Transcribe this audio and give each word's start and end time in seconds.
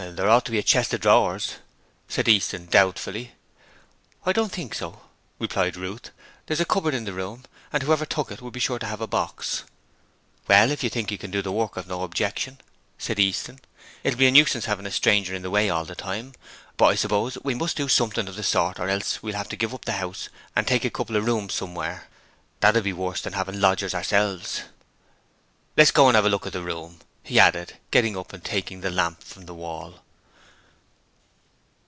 'There 0.15 0.29
ought 0.31 0.43
to 0.45 0.51
be 0.51 0.57
a 0.57 0.63
chest 0.63 0.95
of 0.95 0.99
drawers,' 1.01 1.57
said 2.07 2.27
Easton 2.27 2.65
doubtfully. 2.65 3.33
'I 4.25 4.33
don't 4.33 4.51
think 4.51 4.73
so,' 4.73 5.01
replied 5.37 5.77
Ruth. 5.77 6.09
'There's 6.47 6.59
a 6.59 6.65
cupboard 6.65 6.95
in 6.95 7.03
the 7.05 7.13
room 7.13 7.43
and 7.71 7.83
whoever 7.83 8.05
took 8.07 8.31
it 8.31 8.41
would 8.41 8.51
be 8.51 8.59
sure 8.59 8.79
to 8.79 8.87
have 8.87 8.99
a 8.99 9.05
box.' 9.07 9.63
'Well, 10.47 10.71
if 10.71 10.83
you 10.83 10.89
think 10.89 11.11
you 11.11 11.19
can 11.19 11.29
do 11.29 11.43
the 11.43 11.51
work 11.51 11.77
I've 11.77 11.85
no 11.87 12.01
objection,' 12.01 12.59
said 12.97 13.19
Easton. 13.19 13.59
'It'll 14.03 14.17
be 14.17 14.25
a 14.27 14.31
nuisance 14.31 14.65
having 14.65 14.87
a 14.87 14.91
stranger 14.91 15.35
in 15.35 15.43
the 15.43 15.51
way 15.51 15.69
all 15.69 15.85
the 15.85 15.93
time, 15.95 16.33
but 16.77 16.85
I 16.85 16.95
suppose 16.95 17.37
we 17.43 17.53
must 17.53 17.77
do 17.77 17.87
something 17.87 18.27
of 18.27 18.35
the 18.35 18.41
sort 18.43 18.79
or 18.79 18.89
else 18.89 19.21
we'll 19.21 19.35
have 19.35 19.49
to 19.49 19.55
give 19.55 19.71
up 19.73 19.85
the 19.85 19.93
house 19.93 20.29
and 20.55 20.67
take 20.67 20.83
a 20.83 20.89
couple 20.89 21.15
of 21.15 21.25
rooms 21.27 21.53
somewhere. 21.53 22.07
That 22.61 22.73
would 22.73 22.83
be 22.85 22.91
worse 22.91 23.21
than 23.21 23.33
having 23.33 23.61
lodgers 23.61 23.93
ourselves. 23.93 24.63
'Let's 25.77 25.91
go 25.91 26.07
and 26.07 26.15
have 26.15 26.25
a 26.25 26.29
look 26.29 26.47
at 26.47 26.53
the 26.53 26.63
room,' 26.63 27.01
he 27.23 27.39
added, 27.39 27.77
getting 27.91 28.17
up 28.17 28.33
and 28.33 28.43
taking 28.43 28.81
the 28.81 28.89
lamp 28.89 29.23
from 29.23 29.45
the 29.45 29.53
wall. 29.53 29.99